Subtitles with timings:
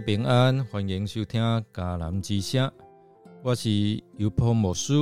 [0.00, 1.42] 平安，欢迎收听
[1.72, 2.70] 迦南之声，
[3.42, 3.70] 我是
[4.16, 4.94] 尤波牧师。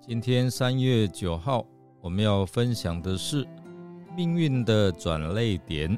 [0.00, 1.64] 今天三月九号，
[2.00, 3.46] 我们要分享的是
[4.16, 5.96] 命运的转泪点。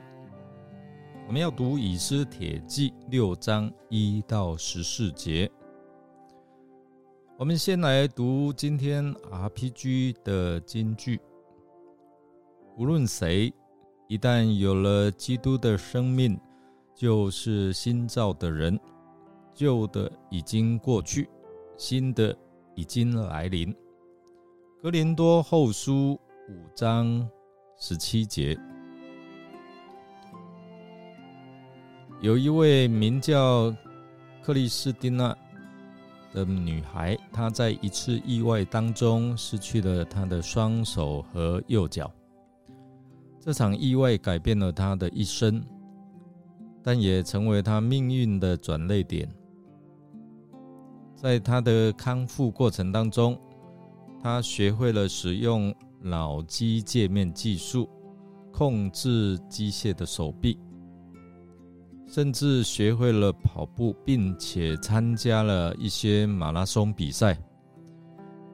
[1.26, 5.50] 我们要读以斯帖记六章一到十四节。
[7.38, 11.20] 我们先来读今天 RPG 的金句。
[12.76, 13.52] 无论谁，
[14.08, 16.38] 一旦有了基督的生命，
[17.00, 18.78] 就是新造的人，
[19.54, 21.26] 旧的已经过去，
[21.78, 22.36] 新的
[22.74, 23.74] 已经来临。
[24.82, 26.12] 格林多后书
[26.46, 27.26] 五章
[27.78, 28.54] 十七节，
[32.20, 33.74] 有一位名叫
[34.42, 35.34] 克里斯蒂娜
[36.34, 42.12] 的女孩，她在一次意外当中失去了她的双手和右脚。
[43.40, 45.64] 这场意外改变了她的一生，
[46.82, 49.28] 但也成为他命运的转泪点。
[51.14, 53.38] 在他的康复过程当中，
[54.22, 57.88] 他学会了使用脑机界面技术
[58.50, 60.58] 控制机械的手臂，
[62.06, 67.38] 甚至学会了跑步，并且参加了一些马拉松比赛。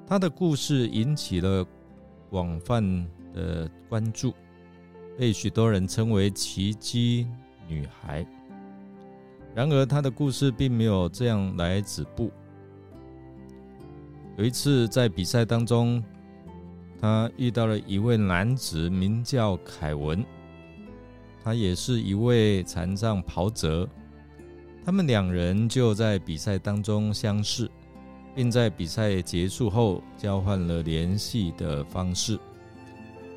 [0.07, 1.65] 他的故事引起了
[2.29, 2.83] 广泛
[3.33, 4.33] 的关注，
[5.17, 7.27] 被许多人称为“奇迹
[7.69, 8.27] 女孩”。
[9.55, 12.31] 然而，他的故事并没有这样来止步。
[14.37, 16.03] 有一次在比赛当中，
[17.01, 20.23] 他遇到了一位男子，名叫凯文，
[21.43, 23.89] 他也是一位残障跑者。
[24.85, 27.71] 他们两人就在比赛当中相识，
[28.35, 32.39] 并在比赛结束后交换了联系的方式。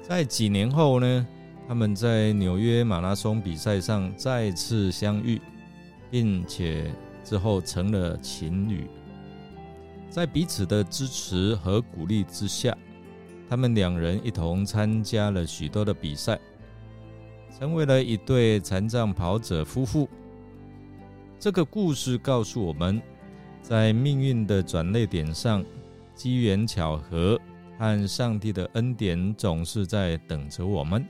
[0.02, 1.28] 在几年后呢，
[1.70, 5.40] 他们在纽约马拉松比赛上再次相遇，
[6.10, 6.92] 并且
[7.24, 8.88] 之后成了情侣。
[10.10, 12.76] 在彼此的支持和鼓励之下，
[13.48, 16.40] 他们两人一同参加了许多的比赛，
[17.60, 20.10] 成为了一对残障跑者夫妇。
[21.38, 23.00] 这个故事告诉我们，
[23.62, 25.64] 在命运的转捩点上，
[26.16, 27.40] 机缘巧合
[27.78, 31.06] 和上帝的恩典总是在等着我们，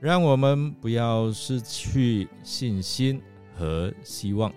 [0.00, 3.20] 让我们不要失去信心
[3.56, 4.52] 和希望。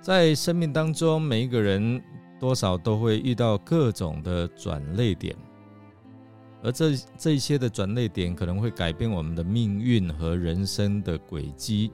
[0.00, 2.02] 在生命当中，每一个人
[2.38, 5.34] 多少都会遇到各种的转泪点，
[6.62, 11.90] 而这这些的转泪点可能会改变我们的命运和人生的轨迹。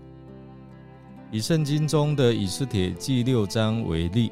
[1.31, 4.31] 以圣经中的以斯帖记六章为例，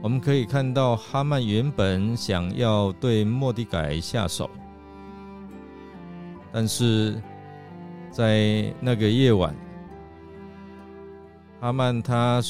[0.00, 4.48] 我们可以看到哈曼原本想要对莫迪改下手，
[6.52, 7.20] 但是
[8.10, 9.54] 在那个夜晚。
[11.60, 12.40] 哈曼他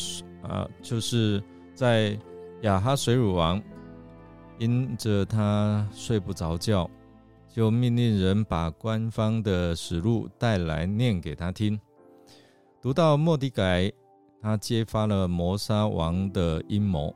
[0.42, 1.42] 啊，就是
[1.74, 2.18] 在
[2.60, 3.62] 亚哈水乳王
[4.58, 6.90] 因着他睡不着觉，
[7.48, 11.80] 就命令人把官方的史录带来念给他听。
[12.82, 13.90] 读到莫迪改，
[14.42, 17.14] 他揭发了谋杀王的阴谋，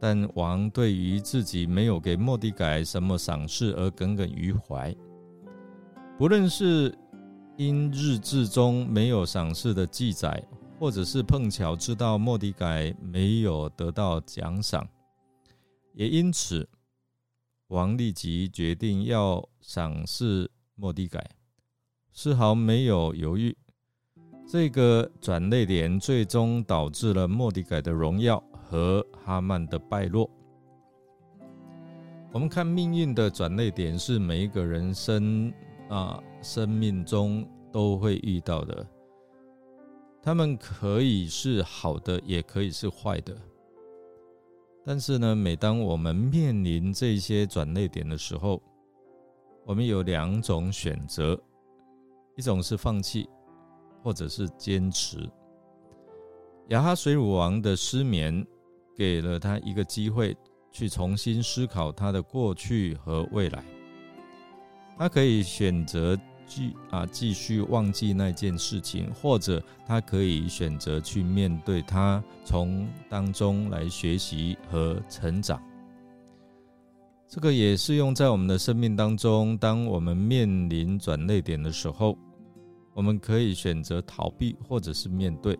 [0.00, 4.94] 但王对于自己没有给莫迪改什么赏识而耿耿于怀，
[6.18, 6.96] 不论是。
[7.56, 10.44] 因日志中没有赏识的记载，
[10.76, 14.84] 或者是碰巧知道莫迪改没有得到奖赏，
[15.92, 16.68] 也因此
[17.68, 21.24] 王立即决定要赏识莫迪改，
[22.10, 23.56] 丝毫没有犹豫。
[24.48, 30.28] 这个转泪点最终导致了莫迪改的荣耀和哈曼的败落。
[32.32, 35.54] 我们看命运的转泪点是每一个人生
[35.88, 36.22] 啊。
[36.42, 37.42] 生命中
[37.72, 38.86] 都会遇到的，
[40.22, 43.34] 他们可以是好的，也可以是坏的。
[44.84, 48.62] 但是呢，每当我们面临这些转泪点的时候，
[49.64, 51.34] 我们有两种选择：
[52.36, 53.26] 一种是放弃，
[54.02, 55.26] 或者是坚持。
[56.68, 58.46] 亚哈水乳王的失眠
[58.94, 60.36] 给了他一个机会，
[60.70, 63.64] 去重新思考他的过去和未来。
[64.98, 66.18] 他可以选择。
[66.46, 75.58] 继啊，继续忘记那件事情，或者他可以选择去面对他，从当中来学习和成长。
[77.26, 79.56] 这个也是用在我们的生命当中。
[79.56, 82.16] 当我们面临转泪点的时候，
[82.92, 85.58] 我们可以选择逃避，或者是面对。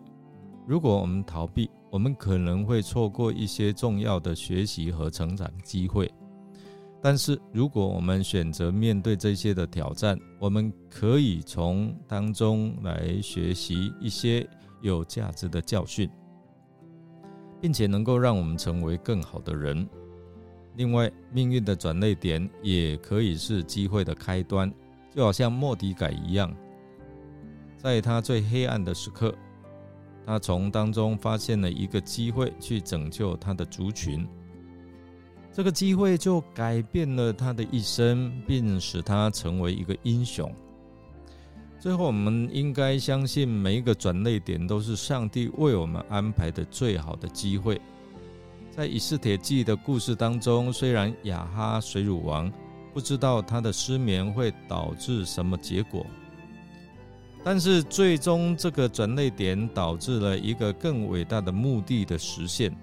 [0.67, 6.09] 如果我们逃避，我们可能会错过一些重要的学习和成长机会。
[7.05, 14.49] 但是，如果我们选择面对这些的挑战，我们可以从当中来学习一些
[14.81, 16.09] 有价值的教训，
[17.61, 19.87] 并且能够让我们成为更好的人。
[20.77, 24.73] 另外，命运的转捩点也可以是机会的开端，
[25.11, 26.51] 就好像莫迪改一样，
[27.77, 29.31] 在他最黑暗的时刻，
[30.25, 34.27] 他从当中发现了一个机会去拯救他的族群。
[35.55, 40.53] 这个机会就改变了他的一生，并使他成为一个英雄。
[41.79, 47.79] 最后，我们应该相信，每一个转泪点都是上帝为我们安排的最好的机会。
[48.69, 52.51] 在以斯帖记的故事当中，虽然亚哈水乳王
[52.93, 56.05] 不知道他的失眠会导致什么结果，
[57.45, 62.75] 但是最终这个转泪点导致了一个更伟大的目的的实现。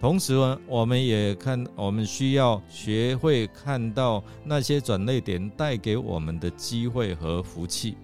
[0.00, 7.98] 同时呢，我们也看，我们需要学会看到那些转泪点带给我们的机会和福气。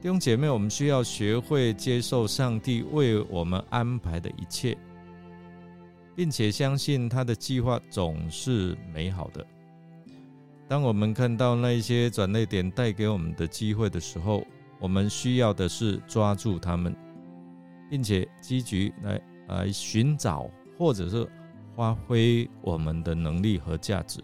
[0.00, 4.78] 弟兄姐妹，我们需要学会接受上帝为我们安排的一切，
[6.14, 9.44] 并且相信他的计划总是美好的。
[10.68, 14.46] 当我们看到那些转泪点带给我们的机会的时候，
[14.78, 16.94] 我们需要的是抓住他们，
[17.90, 19.20] 并且积极来。
[19.48, 20.48] 来寻找，
[20.78, 21.28] 或者是
[21.74, 24.20] 发挥我们的能力和价值，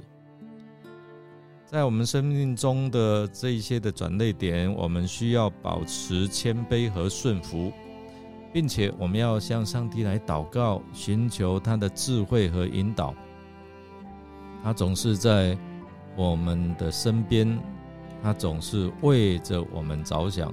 [1.64, 7.72] 在我们生命中的这一些的转捩点，我们需要保持谦卑和顺服，
[8.52, 13.14] 并且我们要向上帝来祷告，寻求他的智慧和引导。
[14.62, 15.56] 他总是在
[16.16, 17.58] 我们的身边，
[18.22, 20.52] 他总是为着我们着想，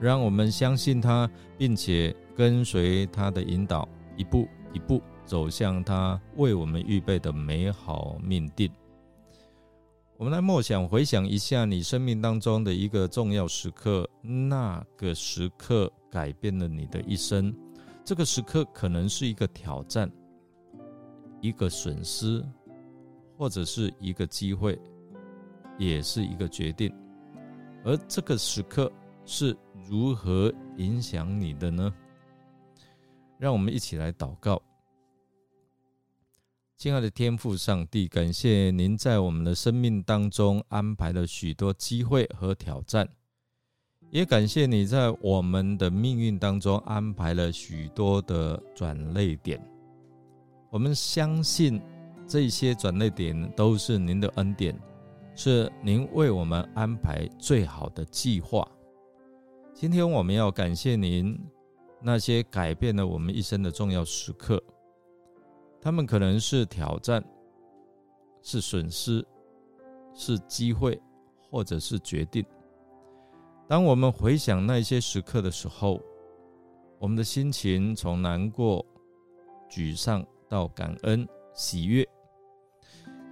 [0.00, 3.88] 让我们相信他，并且跟随他的引导。
[4.16, 8.70] 一步一步走向他为我们预备的美好命定。
[10.18, 17.52] 我们来默想、回想一下你生命当中的一个重要时刻，那个时刻改变了你的一生。
[18.04, 20.10] 这个时刻可能是一个挑战、
[21.40, 22.44] 一个损失，
[23.36, 24.78] 或者是一个机会，
[25.76, 26.92] 也是一个决定。
[27.84, 28.92] 而这个时刻
[29.24, 29.56] 是
[29.88, 31.92] 如何影响你的呢？
[33.42, 34.62] 让我们一起来祷告，
[36.76, 43.08] 亲爱的天父上帝，感谢您在我们的生命当中安排了许多机会和挑战，
[44.12, 49.60] 也感谢你在我们的命运当中安排了许多的转泪点。
[50.70, 51.82] 我们相信
[52.28, 54.72] 这些转泪点都是您的恩典，
[55.34, 58.64] 是您为我们安排最好的计划。
[59.74, 61.36] 今天我们要感谢您。
[62.04, 64.62] 那些改变了我们一生的重要时刻，
[65.80, 67.22] 他们可能是挑战，
[68.42, 69.24] 是损失，
[70.12, 71.00] 是机会，
[71.50, 72.44] 或者是决定。
[73.68, 76.00] 当我们回想那些时刻的时候，
[76.98, 78.84] 我们的心情从难过、
[79.70, 82.06] 沮丧到感恩、喜悦。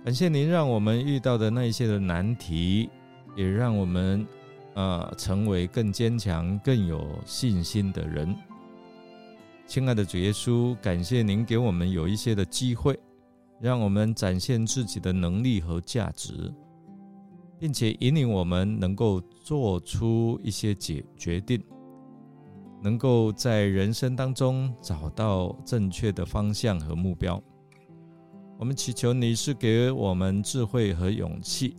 [0.05, 2.89] 感谢您让我们遇到的那一些的难题，
[3.37, 4.27] 也让我们
[4.75, 8.35] 呃成为更坚强、更有信心的人。
[9.71, 12.99] 亲爱的主耶稣，感谢您给我们有一些的机会，
[13.61, 16.53] 让我们展现自己的能力和价值，
[17.57, 21.63] 并且引领我们能够做出一些决决定，
[22.83, 27.41] 能够在人生当中找到正确的方向和目标。
[28.59, 31.77] 我们祈求你是给我们智慧和勇气，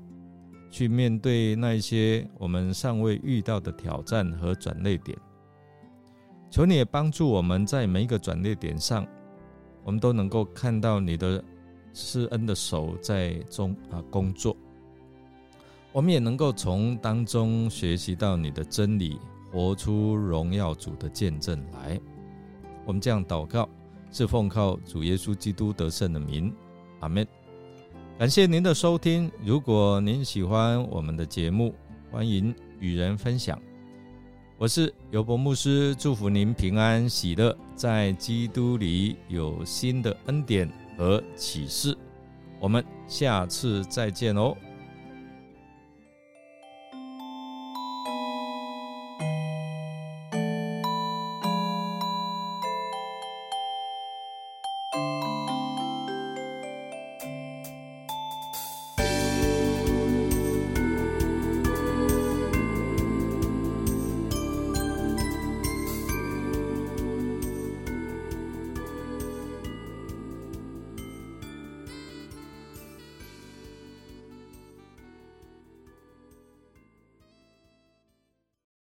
[0.70, 5.18] 去面对那些我们尚未遇到的挑战和转捩点。
[6.52, 9.08] 求你也帮助我们在每一个转捩点上，
[9.86, 11.42] 我们都能够看到你的
[11.94, 14.56] 施恩的手在中啊工作。
[15.94, 19.18] 我们也能够从当中学习到你的真理，
[19.50, 21.98] 活出荣耀主的见证来。
[22.86, 23.70] 我们这样祷告，
[24.12, 26.54] 是奉靠主耶稣基督得胜的名，
[27.00, 27.26] 阿门。
[28.20, 29.32] 感谢您的收听。
[29.42, 31.74] 如果您喜欢我们的节目，
[32.12, 33.58] 欢迎与人分享。
[34.62, 41.98] 我是尤伯牧师，祝福您平安喜乐，在基督里有新的恩典和启示。
[42.60, 44.56] 我们下次再见哦。